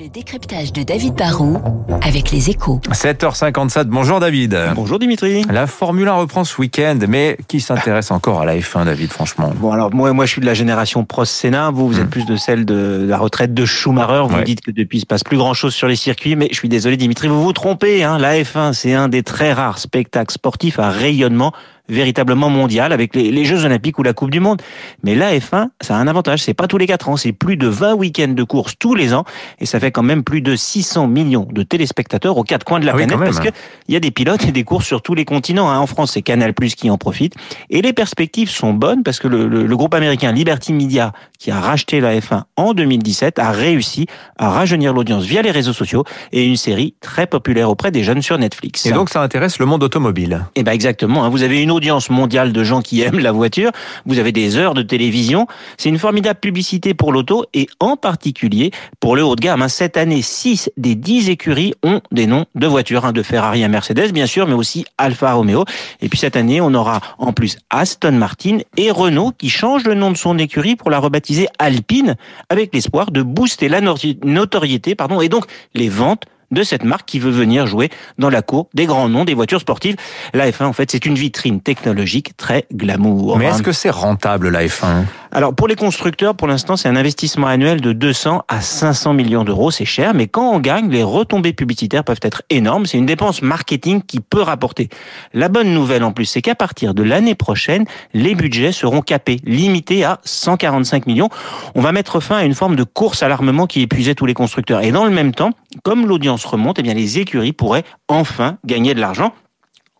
[0.00, 1.60] Le décryptage de David Barrault
[2.02, 2.80] avec les échos.
[2.90, 4.58] 7h57, bonjour David.
[4.74, 5.44] Bonjour Dimitri.
[5.50, 9.52] La Formule 1 reprend ce week-end, mais qui s'intéresse encore à la F1, David, franchement?
[9.56, 12.26] Bon alors moi, moi je suis de la génération Prost Senna, vous vous êtes plus
[12.26, 14.44] de celle de la retraite de Schumacher, vous Ouais.
[14.44, 16.68] dites que depuis il se passe plus grand chose sur les circuits, mais je suis
[16.68, 18.18] désolé Dimitri, vous vous trompez, hein.
[18.18, 21.52] la F1 c'est un des très rares spectacles sportifs à rayonnement
[21.88, 24.60] véritablement mondial avec les, les Jeux Olympiques ou la Coupe du Monde.
[25.02, 27.56] Mais la F1, ça a un avantage, c'est pas tous les quatre ans, c'est plus
[27.56, 29.24] de 20 week-ends de course tous les ans
[29.60, 32.86] et ça fait quand même plus de 600 millions de téléspectateurs aux quatre coins de
[32.86, 33.28] la Ah oui, planète même.
[33.34, 33.52] parce que
[33.88, 35.70] il y a des pilotes et des courses sur tous les continents.
[35.70, 35.78] hein.
[35.78, 37.34] En France, c'est Canal Plus qui en profite
[37.70, 41.50] et les perspectives sont bonnes parce que le, le- le groupe américain Liberty Media, qui
[41.50, 44.06] a racheté la F1 en 2017, a réussi
[44.38, 48.22] à rajeunir l'audience via les réseaux sociaux et une série très populaire auprès des jeunes
[48.22, 48.86] sur Netflix.
[48.86, 50.46] Et donc ça intéresse le monde automobile.
[50.56, 51.24] Eh ben exactement.
[51.24, 51.28] hein.
[51.28, 53.70] Vous avez une audience mondiale de gens qui aiment la voiture.
[54.06, 55.46] Vous avez des heures de télévision.
[55.76, 58.70] C'est une formidable publicité pour l'auto et en particulier
[59.00, 59.62] pour le haut de gamme.
[59.62, 59.68] hein.
[59.68, 63.68] Cette année, 6 des 10 écuries ont des noms de voitures, hein, de Ferrari à
[63.68, 65.64] Mercedes bien sûr, mais aussi Alfa Romeo.
[66.00, 69.94] Et puis cette année, on aura en plus Aston Martin et Renault qui changent le
[69.94, 72.16] nom de son écurie pour la rebaptiser Alpine,
[72.48, 76.24] avec l'espoir de booster la notoriété, pardon, et donc les ventes
[76.54, 79.60] de cette marque qui veut venir jouer dans la cour des grands noms des voitures
[79.60, 79.96] sportives.
[80.32, 83.38] La F1, en fait, c'est une vitrine technologique très glamour.
[83.38, 85.04] Mais est-ce que c'est rentable la F1
[85.36, 89.42] Alors, pour les constructeurs, pour l'instant, c'est un investissement annuel de 200 à 500 millions
[89.42, 89.72] d'euros.
[89.72, 92.86] C'est cher, mais quand on gagne, les retombées publicitaires peuvent être énormes.
[92.86, 94.90] C'est une dépense marketing qui peut rapporter.
[95.32, 99.40] La bonne nouvelle, en plus, c'est qu'à partir de l'année prochaine, les budgets seront capés,
[99.42, 101.30] limités à 145 millions.
[101.74, 104.34] On va mettre fin à une forme de course à l'armement qui épuisait tous les
[104.34, 104.82] constructeurs.
[104.82, 105.50] Et dans le même temps,
[105.82, 109.34] comme l'audience remonte, eh bien, les écuries pourraient enfin gagner de l'argent.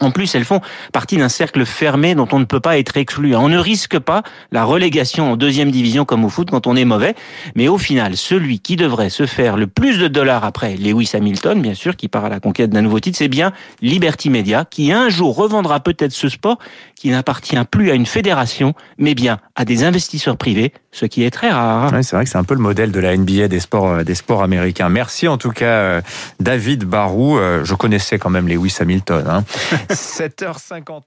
[0.04, 0.60] En plus, elles font
[0.92, 3.34] partie d'un cercle fermé dont on ne peut pas être exclu.
[3.34, 6.84] On ne risque pas la relégation en deuxième division comme au foot quand on est
[6.84, 7.14] mauvais.
[7.56, 11.60] Mais au final, celui qui devrait se faire le plus de dollars après Lewis Hamilton,
[11.60, 14.92] bien sûr, qui part à la conquête d'un nouveau titre, c'est bien Liberty Media, qui
[14.92, 16.58] un jour revendra peut-être ce sport
[16.94, 21.30] qui n'appartient plus à une fédération, mais bien à des investisseurs privés, ce qui est
[21.30, 21.92] très rare.
[21.92, 24.04] Ouais, C'est vrai que c'est un peu le modèle de la NBA des sports, euh,
[24.04, 24.88] des sports américains.
[24.88, 26.00] Merci en tout cas euh,
[26.38, 27.36] David Barou.
[27.36, 29.24] Euh, Je connaissais quand même Lewis Hamilton.
[29.28, 29.44] Hein.
[29.90, 31.02] 7h59.